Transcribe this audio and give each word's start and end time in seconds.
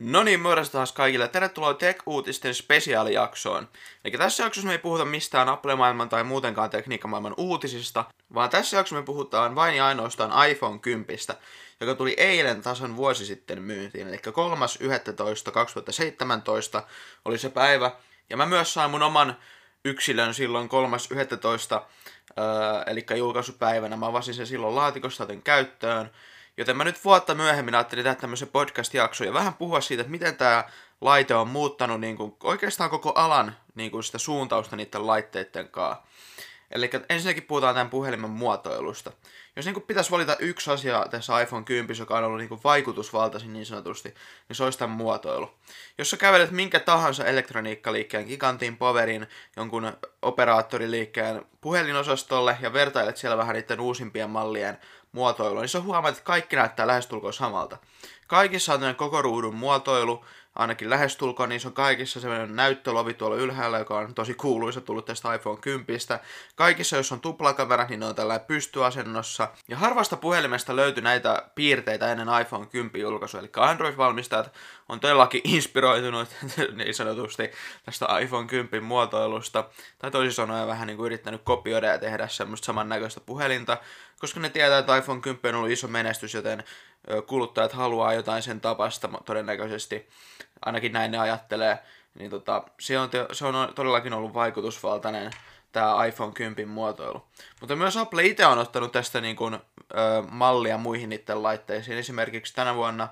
No 0.00 0.22
niin, 0.22 0.40
morjesta 0.40 0.72
taas 0.72 0.92
kaikille. 0.92 1.28
Tervetuloa 1.28 1.74
Tech-uutisten 1.74 2.54
spesiaalijaksoon. 2.54 3.68
Eli 4.04 4.18
tässä 4.18 4.42
jaksossa 4.42 4.66
me 4.66 4.72
ei 4.72 4.78
puhuta 4.78 5.04
mistään 5.04 5.48
Apple-maailman 5.48 6.08
tai 6.08 6.24
muutenkaan 6.24 6.70
tekniikkamaailman 6.70 7.34
uutisista, 7.36 8.04
vaan 8.34 8.50
tässä 8.50 8.76
jaksossa 8.76 9.00
me 9.00 9.06
puhutaan 9.06 9.54
vain 9.54 9.76
ja 9.76 9.86
ainoastaan 9.86 10.50
iPhone 10.50 10.78
10, 10.78 11.18
joka 11.80 11.94
tuli 11.94 12.14
eilen 12.16 12.62
tasan 12.62 12.96
vuosi 12.96 13.26
sitten 13.26 13.62
myyntiin. 13.62 14.08
Eli 14.08 14.16
3.11.2017 14.16 14.22
oli 17.24 17.38
se 17.38 17.48
päivä. 17.50 17.90
Ja 18.30 18.36
mä 18.36 18.46
myös 18.46 18.74
sain 18.74 18.90
mun 18.90 19.02
oman 19.02 19.36
yksilön 19.84 20.34
silloin 20.34 20.68
3.11. 20.68 21.82
eli 22.86 23.06
julkaisupäivänä. 23.16 23.96
Mä 23.96 24.06
avasin 24.06 24.34
sen 24.34 24.46
silloin 24.46 24.76
laatikosta, 24.76 25.24
otin 25.24 25.42
käyttöön. 25.42 26.10
Joten 26.60 26.76
mä 26.76 26.84
nyt 26.84 27.04
vuotta 27.04 27.34
myöhemmin 27.34 27.74
ajattelin 27.74 28.04
tehdä 28.04 28.20
tämmöisen 28.20 28.48
podcast-jakson 28.48 29.26
ja 29.26 29.32
vähän 29.32 29.54
puhua 29.54 29.80
siitä, 29.80 30.00
että 30.00 30.10
miten 30.10 30.36
tämä 30.36 30.64
laite 31.00 31.34
on 31.34 31.48
muuttanut 31.48 32.00
niin 32.00 32.16
kuin, 32.16 32.36
oikeastaan 32.42 32.90
koko 32.90 33.12
alan 33.14 33.56
niin 33.74 33.90
kuin 33.90 34.04
sitä 34.04 34.18
suuntausta 34.18 34.76
niiden 34.76 35.06
laitteiden 35.06 35.68
kanssa. 35.68 36.02
Eli 36.70 36.90
ensinnäkin 37.08 37.42
puhutaan 37.42 37.74
tämän 37.74 37.90
puhelimen 37.90 38.30
muotoilusta. 38.30 39.12
Jos 39.56 39.66
niin 39.66 39.82
pitäisi 39.82 40.10
valita 40.10 40.36
yksi 40.36 40.70
asia 40.70 41.06
tässä 41.10 41.40
iPhone 41.40 41.64
10, 41.64 41.98
joka 41.98 42.18
on 42.18 42.24
ollut 42.24 42.38
niin 42.38 42.60
vaikutusvaltaisin 42.64 43.52
niin 43.52 43.66
sanotusti, 43.66 44.14
niin 44.48 44.56
se 44.56 44.64
olisi 44.64 44.78
tämän 44.78 44.96
muotoilu. 44.96 45.50
Jos 45.98 46.10
sä 46.10 46.16
kävelet 46.16 46.50
minkä 46.50 46.80
tahansa 46.80 47.24
elektroniikkaliikkeen, 47.24 48.26
gigantin, 48.26 48.76
powerin, 48.76 49.26
jonkun 49.56 49.92
operaattoriliikkeen 50.22 51.44
puhelinosastolle 51.60 52.58
ja 52.60 52.72
vertailet 52.72 53.16
siellä 53.16 53.36
vähän 53.36 53.54
niiden 53.54 53.80
uusimpien 53.80 54.30
mallien 54.30 54.78
muotoilua, 55.12 55.60
niin 55.60 55.68
sä 55.68 55.80
huomaat, 55.80 56.14
että 56.14 56.24
kaikki 56.24 56.56
näyttää 56.56 56.86
lähestulkoon 56.86 57.32
samalta. 57.32 57.78
Kaikissa 58.26 58.74
on 58.74 58.94
koko 58.96 59.22
ruudun 59.22 59.54
muotoilu, 59.54 60.24
ainakin 60.54 60.90
lähestulkoon, 60.90 61.48
niin 61.48 61.60
se 61.60 61.68
on 61.68 61.74
kaikissa 61.74 62.20
sellainen 62.20 62.56
näyttölovi 62.56 63.14
tuolla 63.14 63.36
ylhäällä, 63.36 63.78
joka 63.78 63.98
on 63.98 64.14
tosi 64.14 64.34
kuuluisa 64.34 64.80
tullut 64.80 65.04
tästä 65.04 65.34
iPhone 65.34 65.58
10. 65.60 66.00
Kaikissa, 66.54 66.96
jos 66.96 67.12
on 67.12 67.20
tuplakamera, 67.20 67.86
niin 67.88 68.00
ne 68.00 68.06
on 68.06 68.14
tällä 68.14 68.38
pystyasennossa. 68.38 69.48
Ja 69.68 69.76
harvasta 69.76 70.16
puhelimesta 70.16 70.76
löytyy 70.76 71.02
näitä 71.02 71.50
piirteitä 71.54 72.12
ennen 72.12 72.28
iPhone 72.40 72.66
10 72.66 73.00
julkaisua, 73.00 73.40
eli 73.40 73.50
Android-valmistajat 73.56 74.52
on 74.88 75.00
todellakin 75.00 75.40
inspiroitunut 75.54 76.28
niin 76.74 76.94
sanotusti 76.94 77.50
tästä 77.84 78.18
iPhone 78.18 78.48
10 78.48 78.84
muotoilusta, 78.84 79.64
tai 79.98 80.10
toisin 80.10 80.32
sanoen 80.32 80.66
vähän 80.66 80.86
niin 80.86 80.96
kuin 80.96 81.06
yrittänyt 81.06 81.42
kopioida 81.44 81.86
ja 81.86 81.98
tehdä 81.98 82.28
semmoista 82.28 82.66
samannäköistä 82.66 83.20
puhelinta, 83.20 83.76
koska 84.18 84.40
ne 84.40 84.48
tietää, 84.48 84.78
että 84.78 84.96
iPhone 84.96 85.20
10 85.20 85.54
on 85.54 85.58
ollut 85.58 85.72
iso 85.72 85.88
menestys, 85.88 86.34
joten 86.34 86.64
kuluttajat 87.26 87.72
haluaa 87.72 88.14
jotain 88.14 88.42
sen 88.42 88.60
tapasta 88.60 89.08
todennäköisesti, 89.24 90.08
ainakin 90.64 90.92
näin 90.92 91.10
ne 91.10 91.18
ajattelee, 91.18 91.78
niin 92.14 92.30
tota, 92.30 92.62
se, 92.80 92.98
on 92.98 93.10
te, 93.10 93.26
se 93.32 93.46
on 93.46 93.72
todellakin 93.74 94.12
ollut 94.12 94.34
vaikutusvaltainen 94.34 95.30
tämä 95.72 96.04
iPhone 96.04 96.32
10 96.32 96.68
muotoilu. 96.68 97.24
Mutta 97.60 97.76
myös 97.76 97.96
Apple 97.96 98.22
itse 98.22 98.46
on 98.46 98.58
ottanut 98.58 98.92
tästä 98.92 99.20
niin 99.20 99.36
kuin, 99.36 99.54
ö, 99.54 99.58
mallia 100.30 100.78
muihin 100.78 101.08
niiden 101.08 101.42
laitteisiin. 101.42 101.98
Esimerkiksi 101.98 102.54
tänä 102.54 102.74
vuonna 102.74 103.08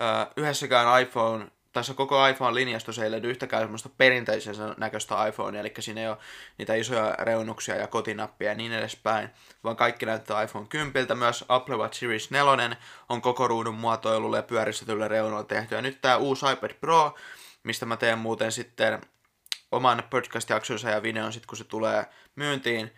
ö, 0.00 0.26
yhdessäkään 0.36 1.02
iPhone 1.02 1.46
tässä 1.74 1.94
koko 1.94 2.28
iPhone-linjastossa 2.28 3.04
ei 3.04 3.10
löydy 3.10 3.30
yhtäkään 3.30 3.62
semmoista 3.62 3.88
perinteisen 3.98 4.54
näköistä 4.76 5.26
iPhonea, 5.26 5.60
eli 5.60 5.72
siinä 5.78 6.00
ei 6.00 6.08
ole 6.08 6.16
niitä 6.58 6.74
isoja 6.74 7.14
reunuksia 7.18 7.76
ja 7.76 7.86
kotinappia 7.86 8.48
ja 8.48 8.54
niin 8.54 8.72
edespäin, 8.72 9.30
vaan 9.64 9.76
kaikki 9.76 10.06
näyttää 10.06 10.42
iPhone 10.42 10.66
10. 10.68 11.18
Myös 11.18 11.44
Apple 11.48 11.76
Watch 11.76 12.00
Series 12.00 12.30
4 12.30 12.76
on 13.08 13.22
koko 13.22 13.48
ruudun 13.48 13.74
muotoilulle 13.74 14.36
ja 14.36 14.42
pyöristetylle 14.42 15.08
reunoille 15.08 15.46
tehty. 15.46 15.74
Ja 15.74 15.82
nyt 15.82 16.00
tämä 16.00 16.16
uusi 16.16 16.46
iPad 16.52 16.74
Pro, 16.74 17.14
mistä 17.62 17.86
mä 17.86 17.96
teen 17.96 18.18
muuten 18.18 18.52
sitten 18.52 19.00
oman 19.72 20.02
podcast-jaksonsa 20.10 20.90
ja 20.90 21.02
videon 21.02 21.32
sitten, 21.32 21.48
kun 21.48 21.58
se 21.58 21.64
tulee 21.64 22.06
myyntiin, 22.36 22.90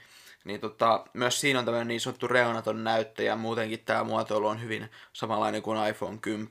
niin 0.44 0.60
tota, 0.60 1.04
myös 1.12 1.40
siinä 1.40 1.58
on 1.58 1.64
tämmöinen 1.64 1.88
niin 1.88 2.00
sanottu 2.00 2.28
reunaton 2.28 2.84
näyttö 2.84 3.22
ja 3.22 3.36
muutenkin 3.36 3.84
tämä 3.84 4.04
muotoilu 4.04 4.46
on 4.46 4.62
hyvin 4.62 4.90
samanlainen 5.12 5.62
kuin 5.62 5.88
iPhone 5.88 6.18
10. 6.18 6.48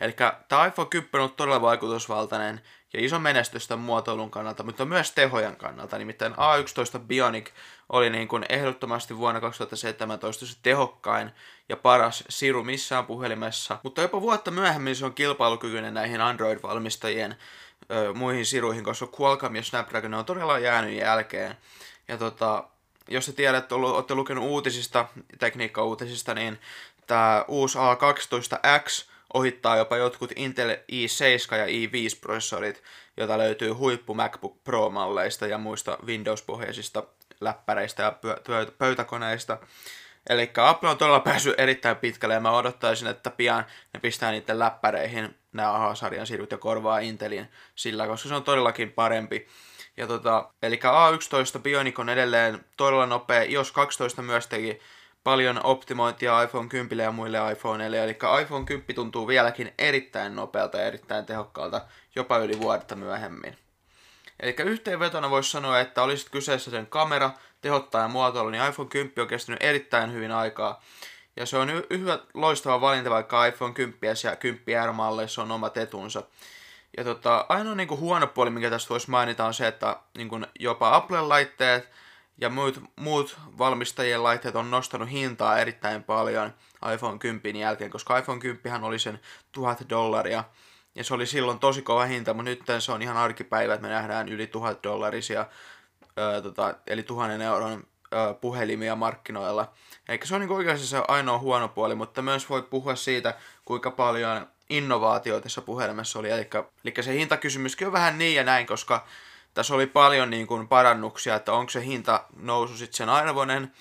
Eli 0.00 0.14
tämä 0.48 0.66
iPhone 0.66 0.88
10 0.88 1.10
on 1.14 1.20
ollut 1.20 1.36
todella 1.36 1.62
vaikutusvaltainen 1.62 2.60
ja 2.92 3.04
iso 3.04 3.18
menestys 3.18 3.68
tämän 3.68 3.84
muotoilun 3.84 4.30
kannalta, 4.30 4.62
mutta 4.62 4.84
myös 4.84 5.12
tehojen 5.12 5.56
kannalta. 5.56 5.98
Nimittäin 5.98 6.32
A11 6.32 6.98
Bionic 6.98 7.50
oli 7.88 8.10
niin 8.10 8.28
kuin 8.28 8.44
ehdottomasti 8.48 9.16
vuonna 9.16 9.40
2017 9.40 10.46
se 10.46 10.56
tehokkain 10.62 11.30
ja 11.68 11.76
paras 11.76 12.24
siru 12.28 12.64
missään 12.64 13.06
puhelimessa, 13.06 13.78
mutta 13.82 14.02
jopa 14.02 14.20
vuotta 14.20 14.50
myöhemmin 14.50 14.96
se 14.96 15.04
on 15.04 15.14
kilpailukykyinen 15.14 15.94
näihin 15.94 16.20
Android-valmistajien 16.20 17.36
ö, 17.90 18.14
muihin 18.14 18.46
siruihin, 18.46 18.84
koska 18.84 19.08
Qualcomm 19.20 19.56
ja 19.56 19.62
Snapdragon 19.62 20.14
on 20.14 20.24
todella 20.24 20.58
jäänyt 20.58 20.94
jälkeen. 20.94 21.56
Ja 22.08 22.18
tota, 22.18 22.64
jos 23.08 23.26
te 23.26 23.32
tiedätte, 23.32 23.74
olette 23.74 24.14
lukenut 24.14 24.44
uutisista, 24.44 25.08
tekniikka-uutisista, 25.38 26.34
niin 26.34 26.58
tämä 27.06 27.44
uusi 27.48 27.78
A12X 27.78 29.09
ohittaa 29.34 29.76
jopa 29.76 29.96
jotkut 29.96 30.32
Intel 30.36 30.70
i7 30.70 31.56
ja 31.56 31.66
i5-prosessorit, 31.66 32.82
joita 33.16 33.38
löytyy 33.38 33.70
huippu 33.70 34.14
MacBook 34.14 34.64
Pro-malleista 34.64 35.46
ja 35.46 35.58
muista 35.58 35.98
Windows-pohjaisista 36.06 37.02
läppäreistä 37.40 38.02
ja 38.02 38.12
pöytäkoneista. 38.78 39.58
Eli 40.28 40.50
Apple 40.56 40.90
on 40.90 40.98
todella 40.98 41.20
päässyt 41.20 41.60
erittäin 41.60 41.96
pitkälle 41.96 42.34
ja 42.34 42.40
mä 42.40 42.50
odottaisin, 42.50 43.08
että 43.08 43.30
pian 43.30 43.64
ne 43.94 44.00
pistää 44.00 44.30
niiden 44.30 44.58
läppäreihin 44.58 45.34
nämä 45.52 45.72
AHA-sarjan 45.72 46.26
sirut 46.26 46.50
ja 46.50 46.58
korvaa 46.58 46.98
Intelin 46.98 47.48
sillä, 47.74 48.06
koska 48.06 48.28
se 48.28 48.34
on 48.34 48.42
todellakin 48.42 48.92
parempi. 48.92 49.48
Ja 49.96 50.06
tota, 50.06 50.50
eli 50.62 50.80
A11 51.56 51.58
Bionic 51.58 51.98
on 51.98 52.08
edelleen 52.08 52.64
todella 52.76 53.06
nopea, 53.06 53.42
iOS 53.42 53.72
12 53.72 54.22
myös 54.22 54.46
teki 54.46 54.80
paljon 55.30 55.60
optimointia 55.64 56.42
iPhone 56.42 56.68
10 56.68 57.04
ja 57.04 57.12
muille 57.12 57.52
iPhoneille, 57.52 58.04
eli 58.04 58.18
iPhone 58.42 58.64
10 58.64 58.94
tuntuu 58.94 59.26
vieläkin 59.26 59.74
erittäin 59.78 60.36
nopealta 60.36 60.78
ja 60.78 60.84
erittäin 60.84 61.26
tehokkaalta 61.26 61.80
jopa 62.14 62.38
yli 62.38 62.60
vuodetta 62.60 62.96
myöhemmin. 62.96 63.58
Eli 64.40 64.54
yhteenvetona 64.58 65.30
voisi 65.30 65.50
sanoa, 65.50 65.80
että 65.80 66.02
olisit 66.02 66.28
kyseessä 66.30 66.70
sen 66.70 66.86
kamera, 66.86 67.30
tehottaa 67.60 68.02
ja 68.02 68.08
muotoilu, 68.08 68.50
niin 68.50 68.68
iPhone 68.68 68.88
10 68.88 69.12
on 69.20 69.28
kestänyt 69.28 69.62
erittäin 69.62 70.12
hyvin 70.12 70.32
aikaa. 70.32 70.82
Ja 71.36 71.46
se 71.46 71.56
on 71.56 71.68
hyvä 71.90 72.18
loistava 72.34 72.80
valinta, 72.80 73.10
vaikka 73.10 73.46
iPhone 73.46 73.74
10 73.74 73.98
ja 74.24 74.36
10 74.36 74.88
R-malleissa 74.88 75.42
on 75.42 75.52
omat 75.52 75.76
etunsa. 75.76 76.22
Ja 76.96 77.04
tota, 77.04 77.46
ainoa 77.48 77.74
niin 77.74 77.88
kuin 77.88 78.00
huono 78.00 78.26
puoli, 78.26 78.50
mikä 78.50 78.70
tästä 78.70 78.88
voisi 78.88 79.10
mainita, 79.10 79.44
on 79.44 79.54
se, 79.54 79.66
että 79.66 79.96
niin 80.16 80.28
kuin 80.28 80.46
jopa 80.58 80.96
Apple-laitteet 80.96 81.88
ja 82.40 82.48
muut, 82.48 82.80
muut 82.96 83.38
valmistajien 83.58 84.22
laitteet 84.22 84.56
on 84.56 84.70
nostanut 84.70 85.10
hintaa 85.10 85.58
erittäin 85.58 86.04
paljon 86.04 86.52
iPhone 86.94 87.18
10 87.18 87.60
jälkeen, 87.60 87.90
koska 87.90 88.18
iPhone 88.18 88.40
10 88.40 88.84
oli 88.84 88.98
sen 88.98 89.20
1000 89.52 89.88
dollaria. 89.88 90.44
Ja 90.94 91.04
se 91.04 91.14
oli 91.14 91.26
silloin 91.26 91.58
tosi 91.58 91.82
kova 91.82 92.04
hinta, 92.04 92.34
mutta 92.34 92.50
nyt 92.50 92.62
se 92.78 92.92
on 92.92 93.02
ihan 93.02 93.16
arkipäivä, 93.16 93.74
että 93.74 93.86
me 93.86 93.94
nähdään 93.94 94.28
yli 94.28 94.46
1000 94.46 94.82
dollarisia, 94.82 95.46
ö, 96.18 96.42
tota, 96.42 96.74
eli 96.86 97.02
1000 97.02 97.40
euron 97.40 97.84
ö, 98.12 98.34
puhelimia 98.34 98.96
markkinoilla. 98.96 99.72
Eikä 100.08 100.26
se 100.26 100.34
on 100.34 100.40
niin 100.40 100.52
oikeasti 100.52 100.86
se 100.86 101.02
ainoa 101.08 101.38
huono 101.38 101.68
puoli, 101.68 101.94
mutta 101.94 102.22
myös 102.22 102.50
voi 102.50 102.62
puhua 102.62 102.96
siitä, 102.96 103.34
kuinka 103.64 103.90
paljon 103.90 104.46
innovaatioita 104.70 105.42
tässä 105.42 105.60
puhelimessa 105.60 106.18
oli. 106.18 106.30
Eli, 106.30 106.48
eli 106.84 106.94
se 107.00 107.14
hintakysymyskin 107.14 107.86
on 107.86 107.92
vähän 107.92 108.18
niin 108.18 108.36
ja 108.36 108.44
näin, 108.44 108.66
koska 108.66 109.06
tässä 109.60 109.74
oli 109.74 109.86
paljon 109.86 110.30
niin 110.30 110.46
kuin 110.46 110.68
parannuksia, 110.68 111.34
että 111.34 111.52
onko 111.52 111.70
se 111.70 111.84
hinta 111.84 112.24
nousu 112.36 112.76
sitten 112.76 112.96
sen 112.96 113.08
arvoinen, 113.08 113.72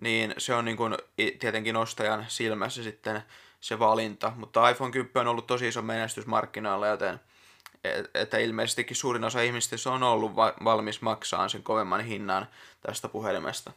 niin 0.00 0.34
se 0.38 0.54
on 0.54 0.64
niin 0.64 0.76
kuin 0.76 0.96
tietenkin 1.38 1.76
ostajan 1.76 2.24
silmässä 2.28 2.82
sitten 2.82 3.22
se 3.60 3.78
valinta. 3.78 4.32
Mutta 4.36 4.68
iPhone 4.68 4.92
10 4.92 5.16
on 5.16 5.26
ollut 5.26 5.46
tosi 5.46 5.68
iso 5.68 5.82
menestys 5.82 6.26
markkinoilla, 6.26 6.86
joten 6.86 7.20
että 8.14 8.38
ilmeisestikin 8.38 8.96
suurin 8.96 9.24
osa 9.24 9.40
ihmistä 9.40 9.76
on 9.90 10.02
ollut 10.02 10.36
valmis 10.64 11.02
maksaa 11.02 11.48
sen 11.48 11.62
kovemman 11.62 12.04
hinnan 12.04 12.46
tästä 12.80 13.08
puhelimesta. 13.08 13.72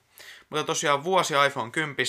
Mutta 0.50 0.64
tosiaan 0.64 1.04
vuosi 1.04 1.34
iPhone 1.48 1.72
10, 1.72 2.06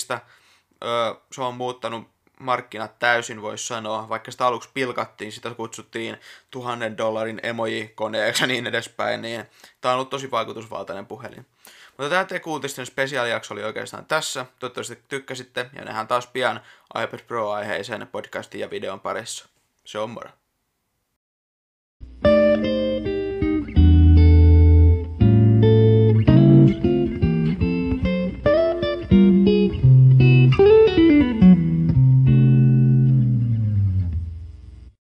se 1.33 1.43
on 1.43 1.55
muuttanut 1.55 2.14
markkinat 2.41 2.99
täysin, 2.99 3.43
voisi 3.43 3.67
sanoa. 3.67 4.09
Vaikka 4.09 4.31
sitä 4.31 4.47
aluksi 4.47 4.69
pilkattiin, 4.75 5.33
sitä 5.33 5.51
kutsuttiin 5.51 6.17
tuhannen 6.51 6.99
dollarin 6.99 7.41
emoji-koneeksi 7.43 8.43
ja 8.43 8.47
niin 8.47 8.67
edespäin, 8.67 9.23
niin 9.23 9.45
tämä 9.81 9.93
on 9.93 9.97
ollut 9.97 10.11
tosi 10.11 10.31
vaikutusvaltainen 10.31 11.07
puhelin. 11.07 11.47
Mutta 11.89 12.11
tämä 12.11 12.25
Tekuutisten 12.25 12.87
spesiaalijakso 12.87 13.55
oli 13.55 13.65
oikeastaan 13.65 14.07
tässä. 14.07 14.47
Toivottavasti 14.59 14.99
tykkäsitte 15.09 15.71
ja 15.77 15.85
nähdään 15.85 16.09
taas 16.09 16.27
pian 16.27 16.61
iPad 17.03 17.21
Pro-aiheisen 17.27 18.07
podcastin 18.13 18.61
ja 18.61 18.71
videon 18.71 19.01
parissa. 19.01 19.49
Se 19.85 19.99
on 19.99 20.11
moro. 20.11 20.31